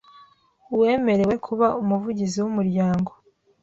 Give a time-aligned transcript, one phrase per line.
[0.73, 3.11] Uwemerewe kuba Umuvugizi w umuryango